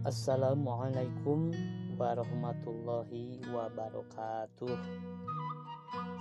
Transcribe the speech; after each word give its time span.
Assalamualaikum 0.00 1.52
warahmatullahi 2.00 3.36
wabarakatuh. 3.52 4.80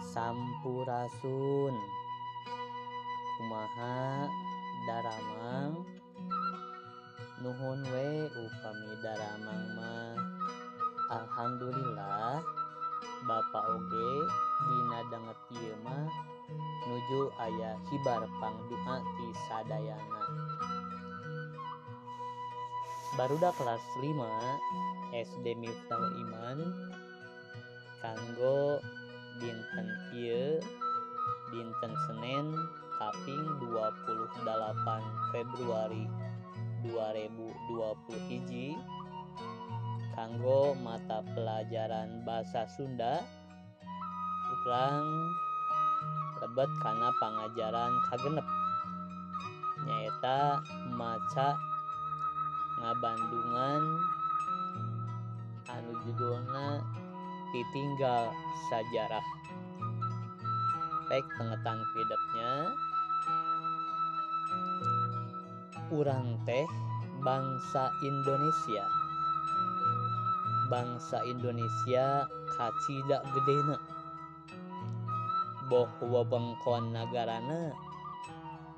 Sampurasun. 0.04 1.80
Kumaha 3.40 4.28
Daramang? 4.84 5.88
Nuhun 7.40 7.80
we 7.88 8.28
upami 8.28 8.92
Daramang 9.00 9.64
mah. 9.80 10.20
Alhamdulillah 11.16 12.44
Bapak 13.24 13.64
oge 13.64 14.12
dina 14.68 15.08
danget 15.08 15.40
ieu 15.56 15.76
mah 15.88 16.12
nuju 16.84 17.32
ayah 17.48 17.80
hibar 17.88 18.28
pangdoa 18.44 19.00
ti 19.16 19.28
sadayana. 19.48 20.49
Barudak 23.20 23.52
kelas 23.60 23.84
5 24.00 24.16
SD 25.12 25.52
Miftahul 25.60 26.24
Iman 26.24 26.72
kanggo 28.00 28.80
dinten 29.44 29.88
ieu 30.16 30.64
dinten 31.52 31.92
Senin 32.08 32.56
kaping 32.96 33.44
28 33.60 34.40
Februari 35.36 36.08
2020 36.88 38.32
hiji 38.32 38.80
kanggo 40.16 40.72
mata 40.80 41.20
pelajaran 41.36 42.24
bahasa 42.24 42.72
Sunda 42.72 43.20
urang 44.64 45.04
lebet 46.40 46.72
karena 46.80 47.12
pengajaran 47.20 47.92
kagenep 48.08 48.48
nyaeta 49.84 50.64
maca 50.96 51.69
ngabandungan 52.80 53.84
anu 55.70 55.92
judulna 56.08 56.80
ditinggal 57.52 58.32
sajarah. 58.72 59.28
Baik 61.12 61.26
pengetan 61.36 61.80
pidepnya 61.92 62.52
urang 65.90 66.38
teh 66.46 66.66
bangsa 67.26 67.90
Indonesia. 68.06 68.86
Bangsa 70.70 71.26
Indonesia 71.26 72.30
kacida 72.54 73.26
gedena. 73.34 73.78
Boh 75.66 75.90
wewengkon 76.02 76.94
nagarana 76.94 77.74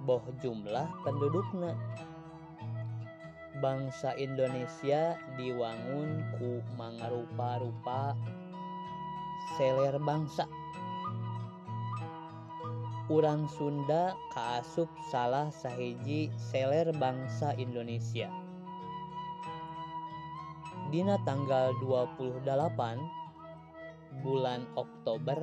boh 0.02 0.24
jumlah 0.40 0.88
pendudukna. 1.04 1.76
Bangsa 3.62 4.18
Indonesia 4.18 5.16
diwangun 5.38 6.26
ku 6.42 6.66
mangarupa-rupa 6.76 8.18
seler 9.56 9.96
bangsa. 10.02 10.50
Urang 13.14 13.46
Sunda 13.46 14.18
kaasup 14.34 14.90
salah 15.14 15.54
sahiji 15.54 16.34
seler 16.36 16.90
bangsa 16.98 17.54
Indonesia. 17.62 18.34
Dina 20.90 21.22
tanggal 21.24 21.72
28 21.80 22.44
bulan 24.26 24.66
Oktober 24.76 25.40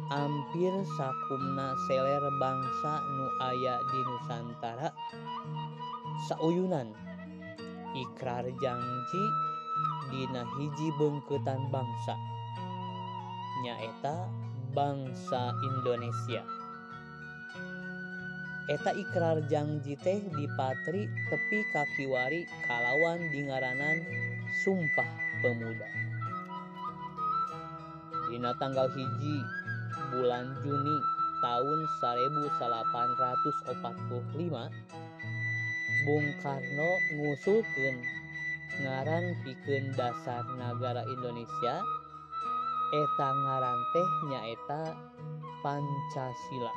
hampir 0.07 0.71
sakumna 0.95 1.75
seler 1.87 2.23
bangsa 2.39 2.93
nu 3.15 3.27
aya 3.43 3.75
di 3.91 3.99
Nusantara. 4.07 4.89
Sauyunan 6.31 6.95
ikrar 7.93 8.47
janji 8.57 9.23
Dina 10.07 10.47
hiji 10.55 10.87
bengketan 10.95 11.67
bangsa. 11.67 12.15
Nyaeta 13.59 14.31
bangsa 14.71 15.51
Indonesia. 15.67 16.47
Eta 18.71 18.95
ikrar 18.95 19.43
janji 19.51 19.99
teh 19.99 20.23
dipatri 20.31 21.11
tepi 21.27 21.59
kakiwari 21.75 22.47
kalawan 22.63 23.19
dingaranan 23.35 23.99
sumpah 24.63 25.11
pemuda. 25.43 25.91
Dina 28.31 28.55
tanggal 28.55 28.87
hiji 28.95 29.43
bulan 30.13 30.45
Juni 30.63 30.97
tahun 31.41 31.79
1845 32.01 33.69
Bung 36.07 36.27
Karno 36.39 36.91
ngusulkeun 37.19 37.97
ngaran 38.81 39.25
pikeun 39.41 39.85
dasar 39.97 40.45
negara 40.55 41.01
Indonesia 41.09 41.81
eta 42.95 43.29
ngaran 43.33 43.79
teh 43.91 44.09
nyaeta 44.31 44.83
Pancasila. 45.65 46.73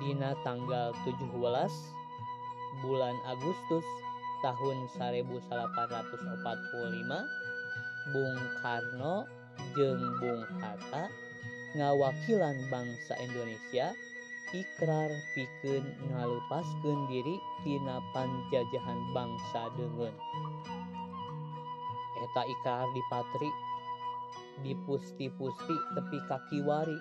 Dina 0.00 0.32
tanggal 0.40 0.96
17 1.04 1.28
bulan 2.80 3.16
Agustus 3.28 3.84
tahun 4.40 4.88
1845 4.96 5.44
Bung 8.14 8.38
Karno 8.64 9.28
jeung 9.76 10.04
Bung 10.18 10.42
Hatta 10.58 11.06
ngawakilan 11.78 12.56
bangsa 12.66 13.14
Indonesia 13.22 13.94
ikrar 14.50 15.10
pikeun 15.38 15.86
ngalepaskeun 16.10 17.00
diri 17.06 17.38
tina 17.62 18.02
panjajahan 18.10 19.00
bangsa 19.14 19.70
dengan 19.78 20.14
eta 22.20 22.42
ikrar 22.44 22.86
dipatri 22.90 23.50
dipusti-pusti 24.66 25.76
tepi 25.94 26.18
kakiwari 26.26 26.98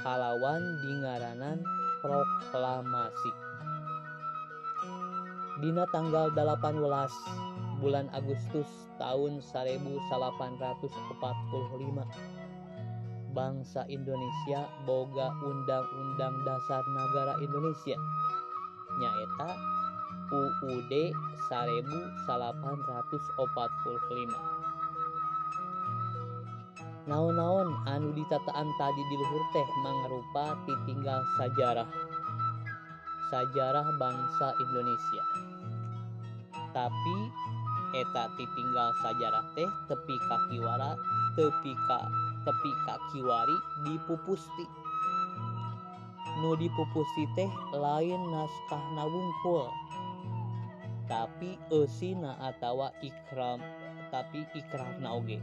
kalawan 0.00 0.62
dingaranan 0.80 1.60
proklamasi. 2.00 3.32
Dina 5.60 5.84
tanggal 5.92 6.32
18 6.32 7.69
bulan 7.80 8.06
Agustus 8.12 8.68
tahun 9.00 9.40
1845 9.40 10.92
bangsa 13.32 13.82
Indonesia 13.88 14.68
boga 14.84 15.32
undang-undang 15.40 16.34
dasar 16.44 16.84
negara 16.92 17.34
Indonesia 17.40 17.96
nyaeta 19.00 19.50
UUD 20.30 20.92
1845 21.50 22.30
naon-naon 27.10 27.74
anu 27.90 28.12
ditataan 28.14 28.68
tadi 28.78 29.02
di 29.08 29.16
luhur 29.18 29.42
teh 29.50 29.66
mangrupa 29.82 30.54
titinggal 30.68 31.24
sejarah 31.40 31.88
sejarah 33.30 33.86
bangsa 33.96 34.52
Indonesia. 34.58 35.24
Tapi 36.74 37.18
eta 37.94 38.30
ditinggal 38.38 38.90
sajarah 39.02 39.46
teh 39.58 39.70
tepi 39.90 40.16
kakiwara 40.30 40.94
tepi 41.34 41.72
ka 41.88 41.98
tepi 42.46 42.70
kakiwari 42.86 43.56
dipupusti. 43.86 44.66
Nu 46.40 46.56
dipupusti 46.56 47.24
teh 47.36 47.50
lain 47.74 48.22
naskah 48.30 48.84
nawungkul 48.96 49.68
tapi 51.10 51.58
esina 51.74 52.38
atawa 52.38 52.94
ikram 53.02 53.58
tapi 54.14 54.46
ikrar 54.54 54.94
naoge 55.02 55.42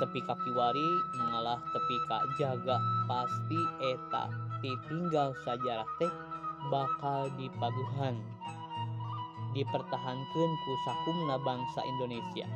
tepi 0.00 0.20
kakiwari 0.24 0.88
mengalah 1.20 1.60
tepi 1.76 1.96
kak 2.08 2.24
jaga 2.40 2.80
pasti 3.04 3.60
eta 3.84 4.32
ditinggal 4.64 5.36
sajarah 5.44 5.88
teh 6.00 6.12
bakal 6.72 7.28
dipaguhan. 7.36 8.16
dipertahankan 9.50 10.50
ku 10.62 10.72
sakumna 10.86 11.36
bangsa 11.42 11.82
Indonesia. 11.82 12.46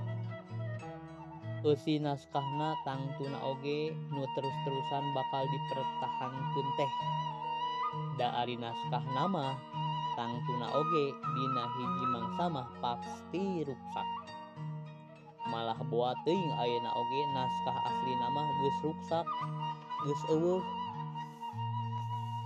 Eusi 1.64 1.96
naskahna 1.96 2.76
tangtuna 2.84 3.40
oge 3.40 3.96
nu 4.12 4.22
terus-terusan 4.36 5.04
bakal 5.16 5.48
dipertahankan 5.48 6.66
teh. 6.76 6.92
Da 8.20 8.44
ari 8.44 8.60
naskah 8.60 9.00
nama 9.16 9.56
tangtuna 10.12 10.68
oge 10.76 11.06
dina 11.16 11.64
hiji 11.72 12.04
mangsamah 12.12 12.68
pasti 12.84 13.64
ruksak. 13.64 14.08
Malah 15.48 15.80
buat 15.88 16.20
teuing 16.28 16.52
ayeuna 16.52 16.90
oge 16.92 17.20
naskah 17.32 17.78
asli 17.88 18.12
nama 18.20 18.42
geus 18.60 18.78
ruksak 18.84 19.26
geus 20.04 20.22
eueuh. 20.30 20.62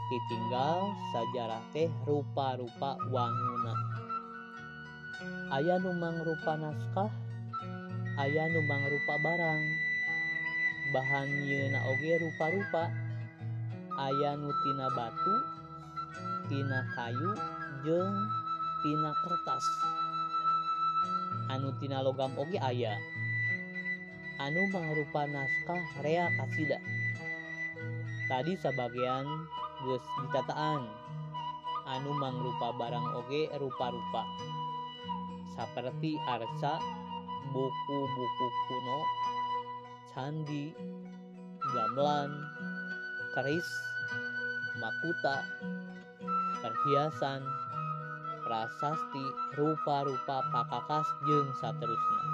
Ditinggal 0.08 0.94
sajarah 1.12 1.60
teh 1.74 1.90
rupa-rupa 2.06 2.96
wanguna 3.12 3.76
aya 5.50 5.82
nu 5.82 5.91
mangrupa 5.94 6.55
naskah 6.55 7.11
aya 8.19 8.50
nu 8.50 8.62
mangrupa 8.67 9.15
barang. 9.19 9.62
Bahan 10.88 11.29
yeuna 11.44 11.85
oge 11.85 12.17
rupa-rupa. 12.17 12.88
Aya 13.99 14.38
nutina 14.38 14.87
batu 14.94 15.35
tina 16.47 16.87
kayu 16.94 17.35
jeung 17.82 18.15
tina 18.81 19.11
kertas. 19.26 19.67
Anu 21.50 21.75
tina 21.82 21.99
logam 22.00 22.31
oge 22.38 22.56
aya. 22.62 22.94
Anu 24.38 24.70
mangrupa 24.70 25.26
naskah 25.26 25.82
rea 26.00 26.31
kasida. 26.38 26.79
Tadi 28.31 28.55
sebagian 28.55 29.26
geus 29.82 30.05
ditataan. 30.25 30.87
Anu 31.91 32.15
mangrupa 32.17 32.70
barang 32.79 33.19
oge 33.19 33.50
rupa-rupa. 33.59 34.23
Seperti 35.58 36.14
arca 36.31 36.78
buku-buku 37.50 38.46
kuno 38.70 39.00
candi 40.14 40.70
gamelan 41.75 42.31
keris 43.34 43.66
makuta 44.78 45.43
perhiasan 46.62 47.43
prasasti 48.46 49.26
rupa-rupa 49.58 50.46
pakakas 50.55 51.06
jeung 51.26 51.50
saterusnya 51.58 52.28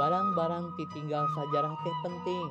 barang-barang 0.00 0.72
ditinggal 0.80 1.28
sajarah 1.36 1.76
teh 1.84 1.96
penting. 2.00 2.48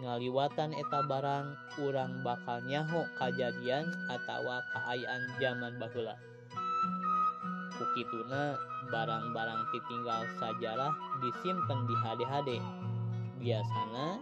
Ngaliwatan 0.00 0.72
eta 0.72 1.04
barang 1.04 1.46
urang 1.82 2.24
bakal 2.24 2.62
nyaho 2.64 3.04
kajadian 3.20 3.84
atau 4.08 4.48
keayaan 4.72 5.22
zaman 5.36 5.76
baheula 5.76 6.16
Kukituna 7.80 8.60
barang-barang 8.92 9.72
ditinggal 9.72 10.28
sajarah 10.36 10.92
disimpan 11.24 11.88
di 11.88 11.96
HD-HD 11.96 12.50
biasanya 13.40 14.20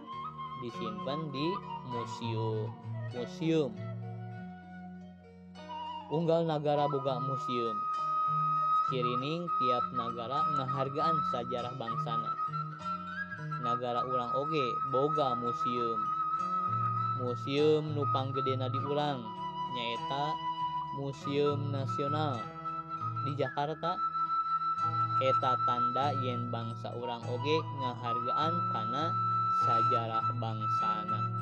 disimpan 0.63 1.27
di 1.27 1.47
museum 1.91 2.71
museum. 3.11 3.75
Unggal 6.07 6.47
negara 6.47 6.87
boga 6.87 7.19
museum. 7.19 7.75
Kirining 8.87 9.43
tiap 9.59 9.85
negara 9.91 10.39
ngehargaan 10.55 11.19
sejarah 11.35 11.75
bangsana. 11.75 12.31
Negara 13.59 14.07
ulang 14.07 14.31
oge 14.39 14.71
boga 14.87 15.35
museum. 15.35 15.99
Museum 17.19 17.91
nupang 17.91 18.31
gedena 18.31 18.71
di 18.71 18.79
ulang 18.79 19.19
nyaeta 19.75 20.31
museum 20.95 21.75
nasional 21.75 22.39
di 23.25 23.31
Jakarta 23.35 23.95
eta 25.19 25.59
tanda 25.67 26.15
yen 26.23 26.47
bangsa 26.47 26.95
urang 26.95 27.19
oge 27.27 27.57
ngahargaan 27.83 28.53
kana 28.71 29.11
sajarah 29.67 30.27
bangsana. 30.39 31.38